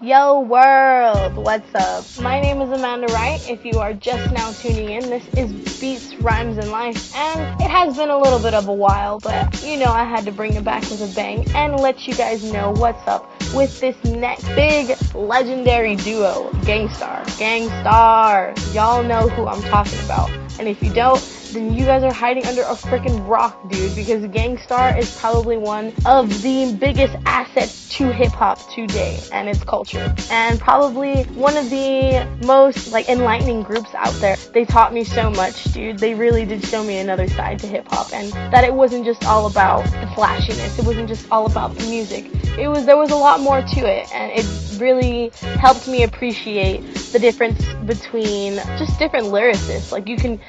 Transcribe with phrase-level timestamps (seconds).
[0.00, 2.22] Yo world, what's up?
[2.22, 3.40] My name is Amanda Wright.
[3.50, 7.68] If you are just now tuning in, this is Beats, Rhymes, and Life, and it
[7.68, 10.54] has been a little bit of a while, but you know I had to bring
[10.54, 14.46] it back with a bang and let you guys know what's up with this next
[14.54, 17.24] big legendary duo, Gang Starr.
[17.36, 18.54] Gang Starr.
[18.72, 20.30] Y'all know who I'm talking about.
[20.60, 21.18] And if you don't,
[21.52, 25.56] then you guys are hiding under a freaking rock, dude, because Gang Starr is probably
[25.56, 30.14] one of the biggest assets to hip hop today and its culture.
[30.30, 34.36] And probably one of the most like enlightening groups out there.
[34.52, 35.98] They taught me so much, dude.
[35.98, 39.24] They really did show me another side to hip hop and that it wasn't just
[39.24, 40.78] all about the flashiness.
[40.78, 42.30] It wasn't just all about the music.
[42.58, 46.82] It was there was a lot more to it and it really helped me appreciate
[47.12, 49.92] the difference between just different lyricists.
[49.92, 50.40] Like you can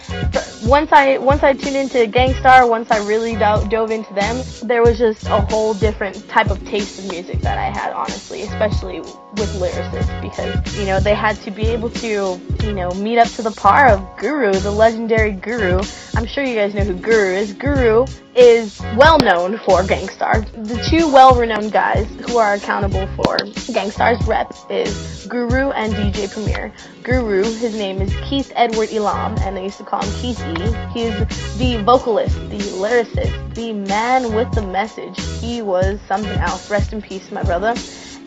[0.63, 4.43] once I once I tuned into Gang Starr, once I really do- dove into them,
[4.63, 8.41] there was just a whole different type of taste of music that I had, honestly,
[8.41, 13.19] especially with lyricists because you know they had to be able to you know meet
[13.19, 15.79] up to the par of Guru, the legendary Guru.
[16.15, 17.53] I'm sure you guys know who Guru is.
[17.53, 18.05] Guru
[18.39, 20.39] is well known for Gang Starr.
[20.55, 23.37] The two well-renowned guys who are accountable for
[23.73, 26.73] Gang Starr's rep is Guru and DJ Premier.
[27.03, 30.53] Guru, his name is Keith Edward Elam, and they used to call him Keith E.
[30.93, 35.19] He's the vocalist, the lyricist, the man with the message.
[35.41, 36.71] He was something else.
[36.71, 37.75] Rest in peace, my brother.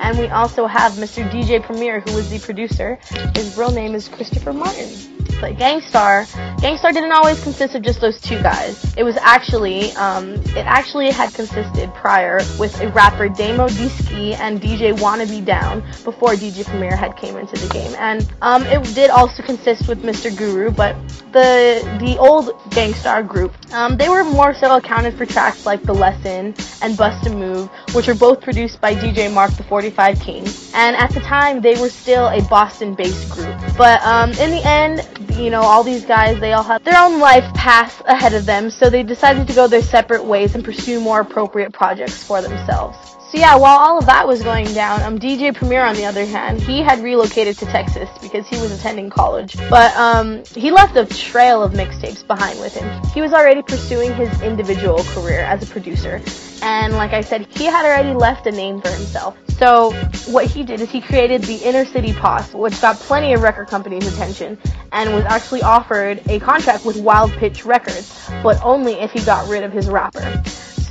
[0.00, 1.26] And we also have Mr.
[1.30, 2.98] DJ Premier, who was the producer.
[3.34, 5.21] His real name is Christopher Martin.
[5.40, 6.26] But Gang Starr,
[6.60, 8.94] Gang Starr didn't always consist of just those two guys.
[8.96, 14.60] It was actually, um, it actually had consisted prior with a rapper Damo D-Ski and
[14.60, 17.94] DJ Wanna Be Down before DJ Premier had came into the game.
[17.98, 20.36] And um, it did also consist with Mr.
[20.36, 20.96] Guru, but
[21.32, 25.82] the the old Gang Starr group, um, they were more so accounted for tracks like
[25.82, 30.20] The Lesson and Bust a Move, which were both produced by DJ Mark the 45
[30.20, 30.46] King.
[30.74, 33.54] And at the time, they were still a Boston-based group.
[33.76, 35.00] But um, in the end,
[35.36, 38.70] you know, all these guys, they all have their own life path ahead of them,
[38.70, 42.96] so they decided to go their separate ways and pursue more appropriate projects for themselves.
[43.32, 46.26] So yeah, while all of that was going down, um, DJ Premier, on the other
[46.26, 49.56] hand, he had relocated to Texas because he was attending college.
[49.70, 53.02] But um, he left a trail of mixtapes behind with him.
[53.14, 56.20] He was already pursuing his individual career as a producer,
[56.60, 59.38] and like I said, he had already left a name for himself.
[59.62, 59.92] So
[60.26, 63.68] what he did is he created the Inner City Posse, which got plenty of record
[63.68, 64.58] companies' attention,
[64.90, 69.48] and was actually offered a contract with Wild Pitch Records, but only if he got
[69.48, 70.42] rid of his rapper.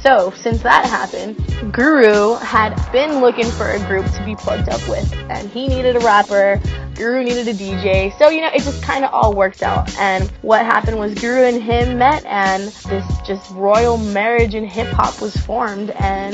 [0.01, 4.79] So, since that happened, Guru had been looking for a group to be plugged up
[4.88, 6.57] with, and he needed a rapper,
[6.95, 9.93] Guru needed a DJ, so you know, it just kind of all worked out.
[9.97, 14.88] And what happened was Guru and him met, and this just royal marriage in hip
[14.93, 16.33] hop was formed, and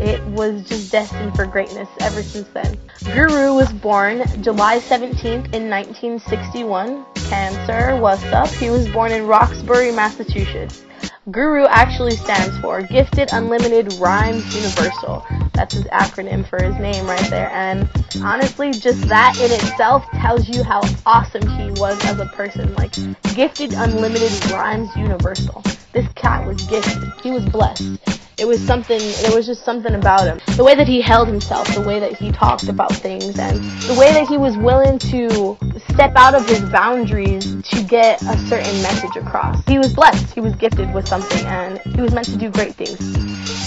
[0.00, 2.78] it was just destined for greatness ever since then.
[3.04, 7.04] Guru was born July 17th in 1961.
[7.28, 8.48] Cancer, what's up?
[8.48, 10.84] He was born in Roxbury, Massachusetts.
[11.30, 15.24] Guru actually stands for Gifted Unlimited Rhymes Universal.
[15.52, 17.50] That's his acronym for his name right there.
[17.50, 17.88] And
[18.22, 22.74] honestly, just that in itself tells you how awesome he was as a person.
[22.74, 22.92] Like,
[23.34, 25.62] Gifted Unlimited Rhymes Universal.
[25.92, 27.12] This cat was gifted.
[27.22, 27.98] He was blessed.
[28.40, 30.40] It was something, there was just something about him.
[30.56, 33.94] The way that he held himself, the way that he talked about things, and the
[34.00, 35.58] way that he was willing to
[35.92, 39.62] step out of his boundaries to get a certain message across.
[39.66, 40.32] He was blessed.
[40.32, 42.98] He was gifted with something, and he was meant to do great things.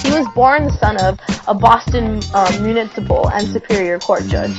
[0.02, 4.58] He was born the son of a Boston um, municipal and superior court judge.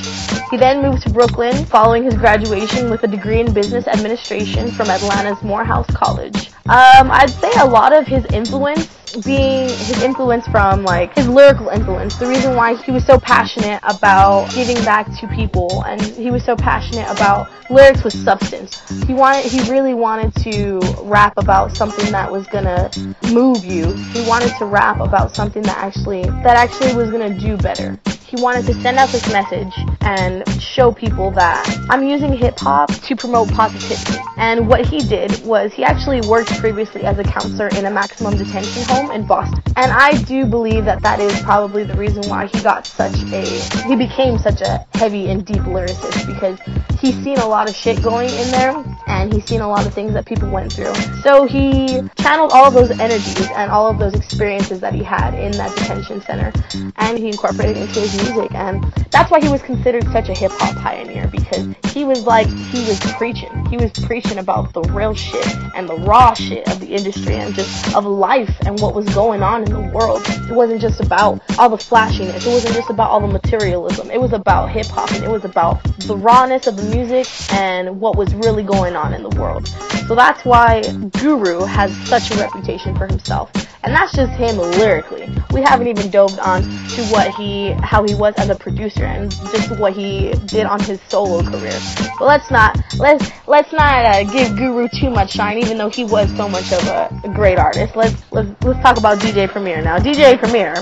[0.48, 4.90] He then moved to Brooklyn following his graduation with a degree in business administration from
[4.90, 6.50] Atlanta's Morehouse College.
[6.66, 8.88] Um, I'd say a lot of his influence
[9.22, 12.16] being his influence from like his lyrical influence.
[12.16, 16.44] The reason why he was so passionate about giving back to people and he was
[16.44, 18.82] so passionate about lyrics with substance.
[19.06, 22.90] He wanted he really wanted to rap about something that was gonna
[23.32, 23.92] move you.
[24.12, 27.98] He wanted to rap about something that actually that actually was gonna do better.
[28.34, 32.90] He wanted to send out this message and show people that I'm using hip hop
[32.90, 34.18] to promote positivity.
[34.38, 38.36] And what he did was he actually worked previously as a counselor in a maximum
[38.36, 39.62] detention home in Boston.
[39.76, 43.42] And I do believe that that is probably the reason why he got such a,
[43.86, 46.58] he became such a heavy and deep lyricist because
[46.98, 49.92] he's seen a lot of shit going in there and he's seen a lot of
[49.92, 50.94] things that people went through.
[51.22, 55.34] So he channeled all of those energies and all of those experiences that he had
[55.34, 56.52] in that detention center,
[56.96, 58.54] and he incorporated into his music.
[58.54, 62.46] And that's why he was considered such a hip hop pioneer because he was like
[62.46, 63.66] he was preaching.
[63.66, 67.54] He was preaching about the real shit and the raw shit of the industry and
[67.54, 70.20] just of life and what was going on in the world.
[70.26, 72.46] It wasn't just about all the flashiness.
[72.46, 74.10] It wasn't just about all the materialism.
[74.10, 77.98] It was about hip hop and it was about the rawness of the music and
[77.98, 79.68] what was really going on in the world.
[80.06, 80.82] So that's why
[81.18, 83.50] Guru has such a reputation for himself.
[83.84, 85.28] And that's just him lyrically.
[85.52, 89.30] We haven't even dove on to what he, how he was as a producer and
[89.30, 91.78] just what he did on his solo career.
[92.18, 96.04] But let's not, let's, let's not uh, give Guru too much shine, even though he
[96.04, 97.94] was so much of a, a great artist.
[97.94, 99.98] Let's, let's, let's talk about DJ Premier now.
[99.98, 100.74] DJ Premier,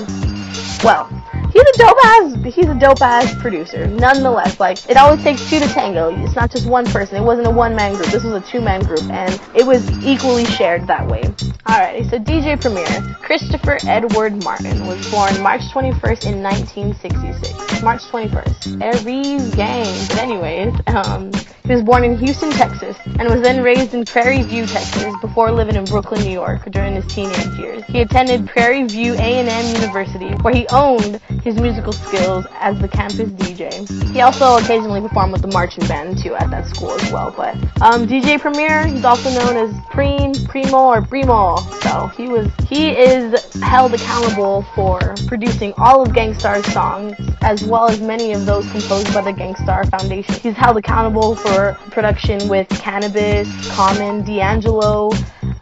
[0.85, 1.09] well,
[1.53, 5.59] he's a dope ass he's a dope ass producer nonetheless like it always takes two
[5.59, 6.09] to tango.
[6.25, 8.61] It's not just one person it wasn't a one man group this was a two
[8.61, 11.23] man group and it was equally shared that way.
[11.23, 12.87] Alrighty so dj premier
[13.23, 20.07] christopher edward martin was born march 21st in 1966 march 21st aries gang.
[20.09, 21.33] But anyways um
[21.65, 25.53] he was born in Houston, Texas, and was then raised in Prairie View, Texas, before
[25.53, 27.85] living in Brooklyn, New York during his teenage years.
[27.85, 33.29] He attended Prairie View A&M University, where he owned his musical skills as the campus
[33.31, 33.73] DJ.
[34.13, 37.33] He also occasionally performed with the marching band too at that school as well.
[37.37, 41.57] But um, DJ Premier, he's also known as Preem, Primo, or Primo.
[41.57, 47.65] So he was he is held accountable for producing all of Gang Starr's songs, as
[47.65, 50.35] well as many of those composed by the Gang Starr Foundation.
[50.35, 55.11] He's held accountable for production with Canibus, Common, D'Angelo,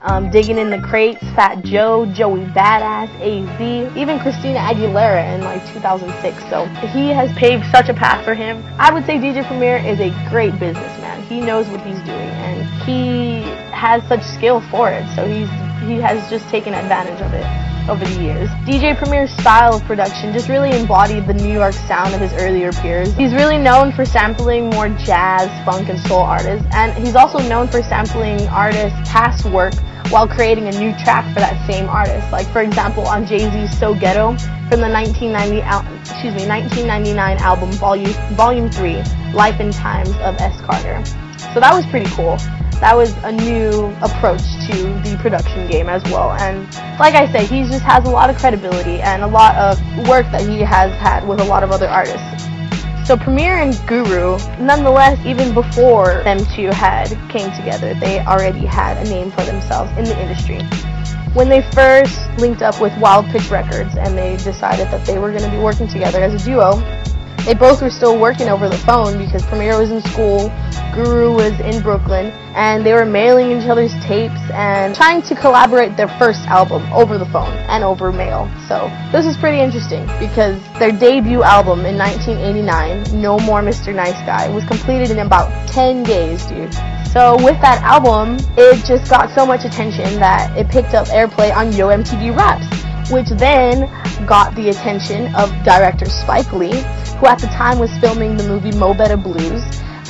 [0.03, 5.61] um, Digging in the Crates, Fat Joe, Joey Badass, AZ, even Christina Aguilera in like
[5.75, 6.43] 2006.
[6.49, 8.65] So he has paved such a path for him.
[8.79, 11.23] I would say DJ Premier is a great businessman.
[11.25, 13.43] He knows what he's doing and he
[13.73, 15.07] has such skill for it.
[15.15, 15.49] So he's
[15.87, 18.49] he has just taken advantage of it over the years.
[18.67, 22.73] DJ Premier's style of production just really embodied the New York sound of his earlier
[22.73, 23.15] peers.
[23.15, 27.69] He's really known for sampling more jazz, funk, and soul artists, and he's also known
[27.69, 29.75] for sampling artists' past work
[30.11, 32.31] while creating a new track for that same artist.
[32.33, 34.37] Like for example, on Jay-Z's So Ghetto
[34.69, 40.37] from the 1990 al- excuse me 1999 album Volume Volume 3, Life and Times of
[40.41, 40.61] S.
[40.63, 41.03] Carter.
[41.55, 42.39] So that was pretty cool.
[42.81, 44.75] That was a new approach to
[45.05, 46.33] the production game as well.
[46.33, 46.65] And
[46.99, 49.79] like I say, he just has a lot of credibility and a lot of
[50.09, 52.47] work that he has had with a lot of other artists.
[53.07, 59.05] So Premier and Guru, nonetheless, even before them two had came together, they already had
[59.05, 60.61] a name for themselves in the industry.
[61.35, 65.31] When they first linked up with Wild Pitch Records and they decided that they were
[65.31, 66.81] going to be working together as a duo,
[67.45, 70.53] they both were still working over the phone because Premier was in school,
[70.95, 75.97] Guru was in Brooklyn, and they were mailing each other's tapes and trying to collaborate
[75.97, 78.51] their first album over the phone and over mail.
[78.69, 83.95] So this is pretty interesting because their debut album in 1989, No More Mr.
[83.95, 86.75] Nice Guy, was completed in about 10 days, dude.
[87.13, 91.55] So with that album, it just got so much attention that it picked up airplay
[91.55, 92.80] on Yo MTV Raps,
[93.11, 93.91] which then
[94.27, 96.81] got the attention of director Spike Lee,
[97.19, 99.63] who at the time was filming the movie Mo Better Blues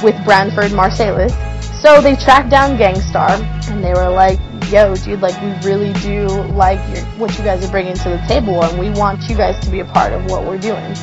[0.02, 1.32] with Branford Marsalis.
[1.81, 4.38] So they tracked down Gang Starr and they were like,
[4.70, 8.23] yo, dude, like we really do like your, what you guys are bringing to the
[8.29, 10.94] table and we want you guys to be a part of what we're doing.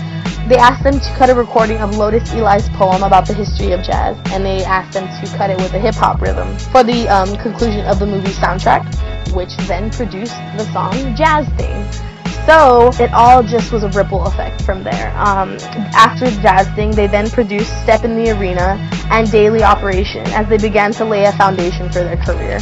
[0.47, 3.83] They asked them to cut a recording of Lotus Eli's poem about the history of
[3.83, 7.05] jazz, and they asked them to cut it with a hip hop rhythm for the
[7.09, 8.85] um, conclusion of the movie soundtrack,
[9.37, 11.77] which then produced the song Jazz Thing.
[12.47, 15.15] So it all just was a ripple effect from there.
[15.15, 15.57] Um,
[15.93, 18.79] after Jazz Thing, they then produced Step in the Arena
[19.11, 22.59] and Daily Operation as they began to lay a foundation for their career.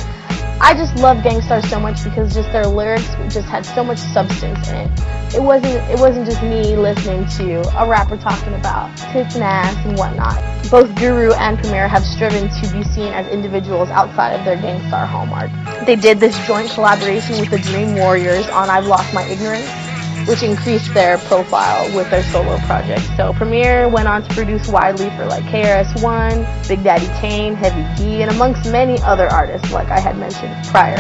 [0.62, 3.98] I just love Gang Starr so much because just their lyrics just had so much
[3.98, 4.92] substance in it.
[5.36, 9.76] It wasn't it wasn't just me listening to a rapper talking about tits and ass
[9.86, 10.42] and whatnot.
[10.72, 14.80] Both Guru and Premier have striven to be seen as individuals outside of their Gang
[14.88, 15.52] Starr hallmark.
[15.86, 19.85] They did this joint collaboration with the Dream Warriors on I've Lost My Ignorance
[20.28, 23.08] which increased their profile with their solo projects.
[23.18, 28.22] So Premier went on to produce widely for like KRS-One, Big Daddy Kane, Heavy D,
[28.22, 30.98] and amongst many other artists like I had mentioned prior.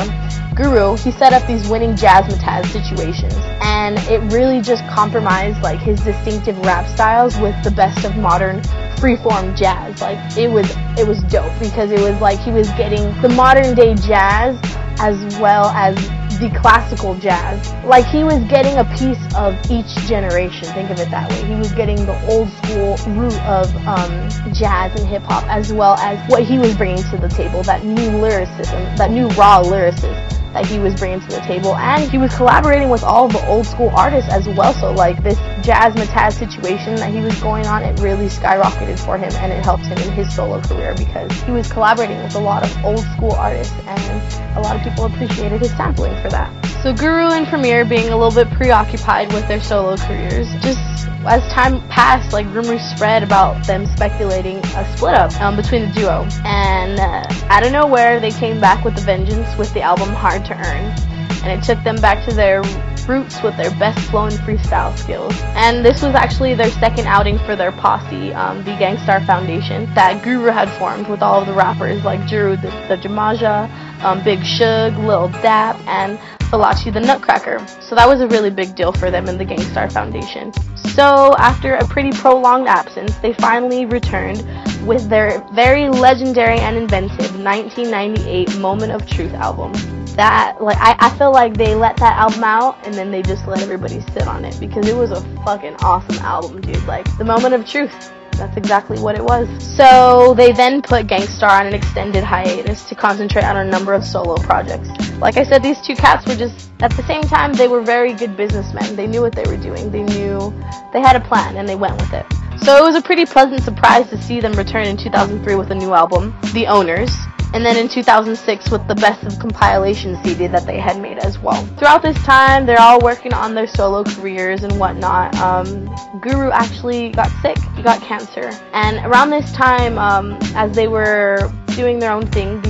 [0.55, 5.99] Guru, he set up these winning jazzmatazz situations, and it really just compromised like his
[5.99, 8.61] distinctive rap styles with the best of modern
[8.95, 10.01] freeform jazz.
[10.01, 10.65] Like it was
[10.97, 14.57] it was dope because it was like he was getting the modern day jazz
[14.99, 15.95] as well as
[16.39, 17.73] the classical jazz.
[17.83, 20.67] Like he was getting a piece of each generation.
[20.73, 21.45] Think of it that way.
[21.45, 25.95] He was getting the old school root of um, jazz and hip hop, as well
[25.95, 27.63] as what he was bringing to the table.
[27.63, 31.75] That new lyricism, that new raw lyricism that he was bringing to the table.
[31.75, 34.73] And he was collaborating with all the old school artists as well.
[34.73, 39.31] So like this Jazzmatazz situation that he was going on, it really skyrocketed for him
[39.35, 42.63] and it helped him in his solo career because he was collaborating with a lot
[42.63, 46.74] of old school artists and a lot of people appreciated his sampling for that.
[46.85, 50.77] So Guru and Premier being a little bit preoccupied with their solo careers, just
[51.25, 55.93] as time passed, like rumors spread about them speculating a split up um, between the
[55.93, 56.27] duo.
[56.45, 60.45] And uh, out of nowhere, they came back with a vengeance with the album Hard
[60.45, 60.93] to Earn.
[61.41, 62.61] And it took them back to their
[63.07, 65.33] roots with their best flowing freestyle skills.
[65.55, 69.85] And this was actually their second outing for their posse, um, the Gang Starr Foundation,
[69.95, 73.69] that Guru had formed with all of the rappers like Jeru the, the Damaja,
[74.03, 76.19] um, Big Shug, Lil Dap, and
[76.51, 77.65] Malachi the Nutcracker.
[77.81, 80.53] So that was a really big deal for them in the Gang Starr Foundation.
[80.95, 84.47] So after a pretty prolonged absence, they finally returned
[84.85, 89.73] with their very legendary and inventive 1998 Moment of Truth album.
[90.15, 93.47] That like I, I feel like they let that album out and then they just
[93.47, 96.83] let everybody sit on it because it was a fucking awesome album, dude.
[96.85, 99.47] Like the Moment of Truth that's exactly what it was.
[99.63, 103.93] So they then put Gang Starr on an extended hiatus to concentrate on a number
[103.93, 104.89] of solo projects.
[105.19, 108.13] Like I said, these two cats were just, at the same time, they were very
[108.13, 108.95] good businessmen.
[108.95, 109.91] They knew what they were doing.
[109.91, 110.53] They knew,
[110.93, 112.25] they had a plan and they went with it.
[112.63, 115.75] So it was a pretty pleasant surprise to see them return in 2003 with a
[115.75, 117.11] new album, The Owners,
[117.55, 121.39] and then in 2006 with the Best of Compilation CD that they had made as
[121.39, 121.65] well.
[121.77, 125.33] Throughout this time, they're all working on their solo careers and whatnot.
[125.37, 125.85] Um,
[126.19, 128.51] Guru actually got sick, he got cancer.
[128.73, 132.61] And around this time, um, as they were doing their own thing,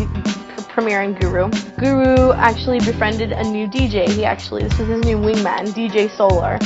[0.76, 1.50] Premier and Guru.
[1.78, 4.10] Guru actually befriended a new DJ.
[4.10, 6.60] He actually, this is his new wingman, DJ Solar.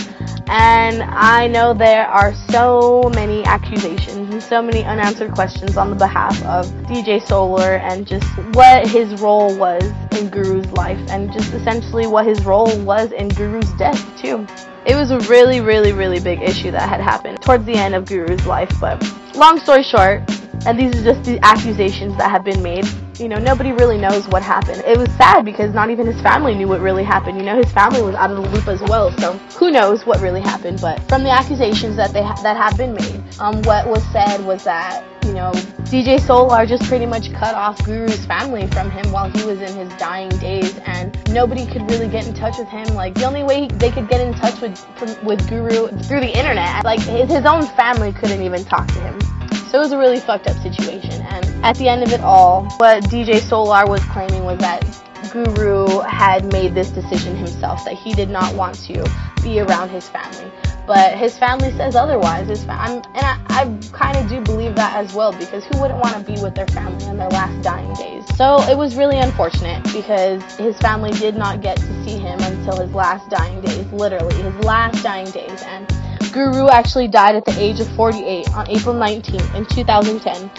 [0.48, 5.96] And I know there are so many accusations and so many unanswered questions on the
[5.96, 8.26] behalf of DJ Solar and just
[8.56, 9.84] what his role was
[10.18, 14.48] in Guru's life and just essentially what his role was in Guru's death too.
[14.88, 18.06] It was a really, really, really big issue that had happened towards the end of
[18.06, 19.00] Guru's life, but
[19.36, 20.24] long story short,
[20.66, 22.86] and these are just the accusations that have been made.
[23.20, 24.82] You know, nobody really knows what happened.
[24.86, 27.38] It was sad because not even his family knew what really happened.
[27.38, 29.12] You know, his family was out of the loop as well.
[29.18, 30.80] So who knows what really happened?
[30.80, 34.46] But from the accusations that they ha- that have been made, um, what was said
[34.46, 35.52] was that you know
[35.92, 39.76] DJ Solar just pretty much cut off Guru's family from him while he was in
[39.76, 42.88] his dying days, and nobody could really get in touch with him.
[42.96, 46.32] Like the only way they could get in touch with from, with Guru through the
[46.38, 46.86] internet.
[46.86, 49.39] Like his, his own family couldn't even talk to him.
[49.70, 51.22] So it was a really fucked up situation.
[51.22, 54.84] And at the end of it all, what DJ Solar was claiming was that
[55.32, 59.08] Guru had made this decision himself, that he did not want to
[59.44, 60.52] be around his family.
[60.88, 62.48] But his family says otherwise.
[62.48, 66.00] His fam- and I, I kind of do believe that as well because who wouldn't
[66.00, 68.26] want to be with their family in their last dying days?
[68.36, 72.78] So it was really unfortunate because his family did not get to see him until
[72.78, 75.62] his last dying days, literally his last dying days.
[75.62, 75.88] And
[76.32, 80.52] Guru actually died at the age of 48 on April 19 in 2010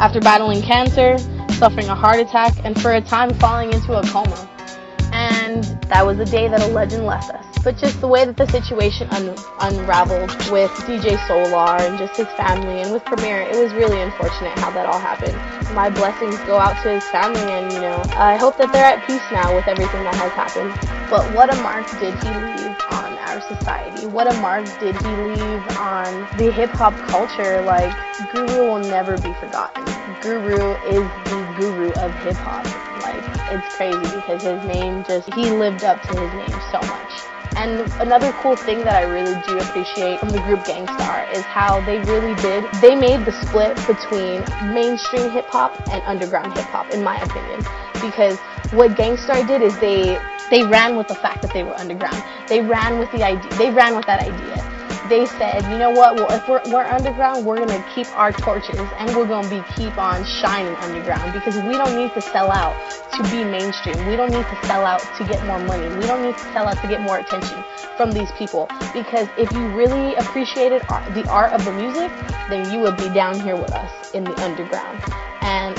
[0.00, 1.18] after battling cancer,
[1.52, 4.51] suffering a heart attack, and for a time falling into a coma.
[5.32, 7.46] And that was the day that a legend left us.
[7.64, 12.26] But just the way that the situation un- unraveled with DJ Solar and just his
[12.28, 15.38] family and with Premier, it was really unfortunate how that all happened.
[15.74, 19.06] My blessings go out to his family, and you know, I hope that they're at
[19.06, 20.72] peace now with everything that has happened.
[21.08, 24.06] But what a mark did he leave on our society?
[24.06, 27.60] What a mark did he leave on the hip hop culture?
[27.62, 27.92] Like,
[28.32, 29.84] Guru will never be forgotten.
[30.20, 31.08] Guru is
[32.02, 32.64] of hip hop.
[33.02, 37.12] Like, it's crazy because his name just, he lived up to his name so much.
[37.54, 41.42] And another cool thing that I really do appreciate from the group Gang Starr is
[41.42, 44.42] how they really did, they made the split between
[44.74, 47.60] mainstream hip hop and underground hip hop, in my opinion.
[47.94, 48.38] Because
[48.72, 50.18] what Gang Starr did is they,
[50.50, 52.22] they ran with the fact that they were underground.
[52.48, 54.71] They ran with the idea, they ran with that idea
[55.12, 56.14] they said, you know what?
[56.14, 59.98] Well, if we're, we're underground, we're gonna keep our torches and we're gonna be keep
[59.98, 62.74] on shining underground because we don't need to sell out
[63.12, 64.08] to be mainstream.
[64.08, 65.86] We don't need to sell out to get more money.
[65.96, 67.62] We don't need to sell out to get more attention
[67.94, 72.10] from these people because if you really appreciated uh, the art of the music,
[72.48, 74.98] then you would be down here with us in the underground.
[75.42, 75.71] And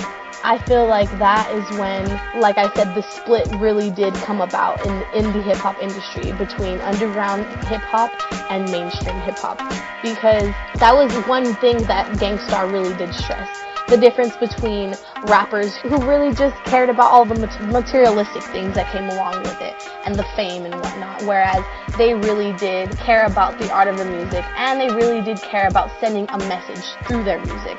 [0.45, 2.05] I feel like that is when,
[2.41, 6.33] like I said, the split really did come about in in the hip hop industry
[6.33, 8.11] between underground hip hop
[8.51, 9.57] and mainstream hip hop,
[10.03, 13.49] because that was one thing that Gang Starr really did stress.
[13.87, 14.95] the difference between
[15.27, 17.35] rappers who really just cared about all the
[17.71, 21.63] materialistic things that came along with it and the fame and whatnot, whereas
[21.97, 25.67] they really did care about the art of the music and they really did care
[25.67, 27.77] about sending a message through their music.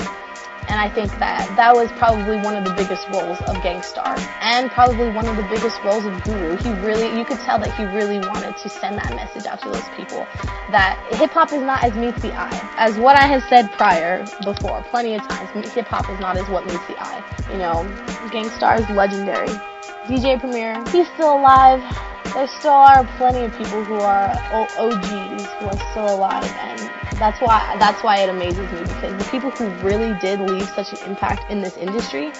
[0.75, 4.19] And I think that that was probably one of the biggest roles of Gang Starr
[4.41, 6.57] and probably one of the biggest roles of Guru.
[6.57, 9.71] He really, you could tell that he really wanted to send that message out to
[9.71, 10.27] those people
[10.75, 12.75] that hip hop is not as meets the eye.
[12.77, 16.49] As what I have said prior before, plenty of times, hip hop is not as
[16.49, 17.23] what meets the eye.
[17.53, 17.87] You know,
[18.33, 19.55] Gang Starr is legendary.
[20.11, 21.79] DJ Premier, he's still alive
[22.35, 24.29] there still are plenty of people who are
[24.77, 26.81] OGs who are still alive, and
[27.19, 30.93] that's why that's why it amazes me because the people who really did leave such
[30.93, 32.33] an impact in this industry,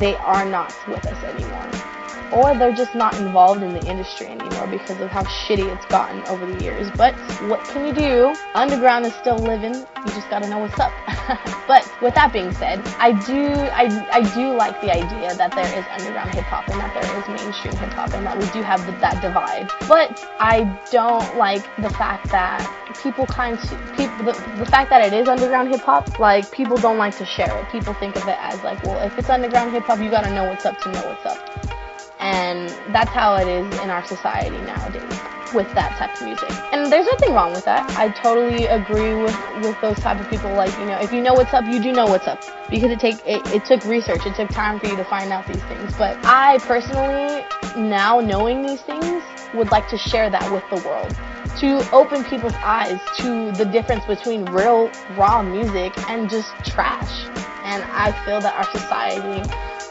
[0.00, 1.99] they are not with us anymore
[2.32, 6.22] or they're just not involved in the industry anymore because of how shitty it's gotten
[6.28, 6.90] over the years.
[6.96, 7.14] But
[7.48, 8.34] what can you do?
[8.54, 9.74] Underground is still living.
[9.74, 10.92] You just gotta know what's up.
[11.68, 15.78] but with that being said, I do I, I do like the idea that there
[15.78, 18.62] is underground hip hop and that there is mainstream hip hop and that we do
[18.62, 19.68] have that divide.
[19.88, 22.60] But I don't like the fact that
[23.02, 26.76] people kind of people the, the fact that it is underground hip hop like people
[26.76, 27.68] don't like to share it.
[27.70, 30.44] People think of it as like, well, if it's underground hip hop, you gotta know
[30.44, 31.79] what's up to know what's up.
[32.20, 35.20] And that's how it is in our society nowadays
[35.54, 36.50] with that type of music.
[36.72, 37.90] And there's nothing wrong with that.
[37.96, 40.52] I totally agree with, with those type of people.
[40.52, 42.40] Like, you know, if you know what's up, you do know what's up.
[42.70, 45.46] Because it take it, it took research, it took time for you to find out
[45.46, 45.94] these things.
[45.96, 47.44] But I personally,
[47.76, 49.22] now knowing these things,
[49.54, 51.16] would like to share that with the world.
[51.58, 57.26] To open people's eyes to the difference between real raw music and just trash.
[57.64, 59.42] And I feel that our society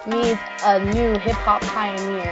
[0.05, 2.31] needs a new hip hop pioneer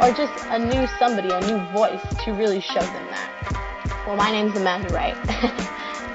[0.00, 4.04] or just a new somebody, a new voice to really show them that.
[4.06, 5.14] Well, my name's Amanda Wright,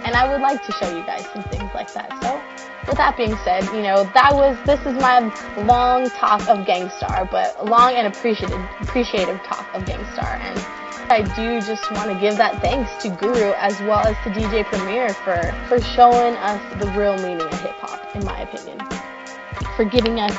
[0.06, 2.10] and I would like to show you guys some things like that.
[2.24, 2.42] So,
[2.88, 5.20] with that being said, you know, that was this is my
[5.66, 10.60] long talk of Gang Starr, but long and appreciative appreciative talk of Gang Starr and
[11.08, 14.66] I do just want to give that thanks to Guru as well as to DJ
[14.66, 15.38] Premier for
[15.70, 18.80] for showing us the real meaning of hip hop in my opinion.
[19.76, 20.36] For giving us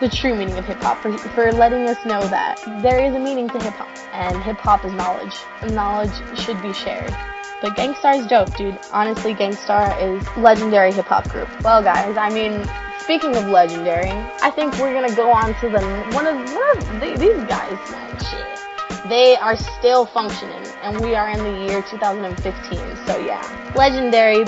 [0.00, 3.18] the true meaning of hip hop, for, for letting us know that there is a
[3.18, 7.14] meaning to hip hop, and hip hop is knowledge, and knowledge should be shared.
[7.60, 8.78] But Gang Starr is dope, dude.
[8.92, 11.48] Honestly, Gang Starr is legendary hip hop group.
[11.62, 12.64] Well, guys, I mean,
[13.00, 14.10] speaking of legendary,
[14.42, 15.80] I think we're gonna go on to the
[16.14, 18.18] one of, one of the, these guys, man.
[18.20, 22.78] Shit, they are still functioning, and we are in the year 2015.
[23.06, 24.44] So yeah, legendary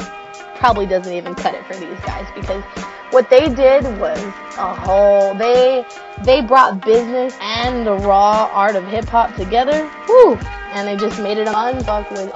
[0.54, 2.62] probably doesn't even cut it for these guys because
[3.10, 4.18] what they did was
[4.56, 5.84] a whole they
[6.22, 9.90] they brought business and the raw art of hip hop together.
[10.08, 10.36] Whoo!
[10.72, 12.30] And they just made it unfuckable.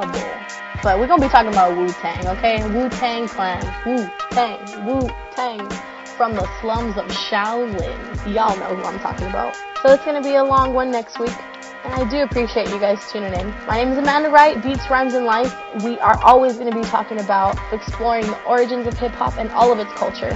[0.83, 2.67] But we're gonna be talking about Wu Tang, okay?
[2.69, 3.63] Wu Tang Clan.
[3.87, 4.87] Wu Tang.
[4.87, 5.71] Wu Tang.
[6.17, 8.33] From the slums of Shaolin.
[8.33, 9.57] Y'all know who I'm talking about.
[9.83, 11.35] So it's gonna be a long one next week.
[11.85, 13.51] And I do appreciate you guys tuning in.
[13.67, 15.55] My name is Amanda Wright, Beats, Rhymes, and Life.
[15.85, 19.51] We are always going to be talking about exploring the origins of hip hop and
[19.51, 20.35] all of its culture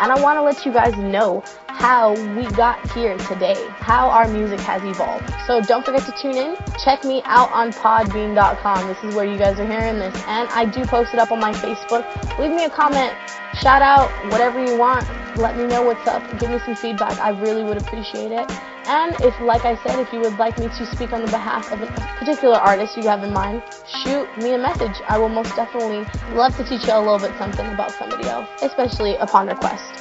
[0.00, 4.26] and I want to let you guys know how we got here today, how our
[4.28, 5.32] music has evolved.
[5.46, 6.56] So don't forget to tune in.
[6.82, 8.86] Check me out on podbean.com.
[8.88, 10.14] This is where you guys are hearing this.
[10.26, 12.04] And I do post it up on my Facebook.
[12.38, 13.14] Leave me a comment,
[13.54, 15.06] shout out, whatever you want.
[15.36, 16.22] Let me know what's up.
[16.38, 17.18] Give me some feedback.
[17.18, 18.50] I really would appreciate it.
[18.90, 21.70] And if, like I said, if you would like me to speak on the behalf
[21.70, 21.86] of a
[22.18, 23.62] particular artist you have in mind,
[24.02, 25.00] shoot me a message.
[25.06, 26.02] I will most definitely
[26.34, 29.94] love to teach you a little bit something about somebody else, especially upon request.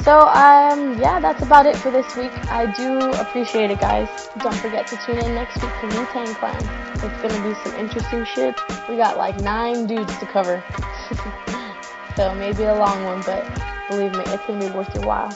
[0.00, 2.32] So, um, yeah, that's about it for this week.
[2.48, 4.08] I do appreciate it, guys.
[4.38, 6.64] Don't forget to tune in next week for Wu Tang Clan.
[7.04, 8.58] It's gonna be some interesting shit.
[8.88, 10.64] We got like nine dudes to cover.
[12.16, 13.44] so, maybe a long one, but
[13.90, 15.30] believe me, it's gonna be worth your while.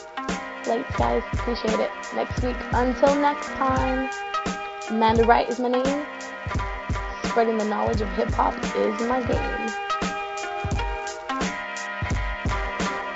[0.68, 1.22] Late, guys.
[1.32, 1.90] Appreciate it.
[2.14, 2.56] Next week.
[2.72, 4.10] Until next time,
[4.90, 6.04] Amanda Wright is my name.
[7.24, 9.67] Spreading the knowledge of hip hop is my game.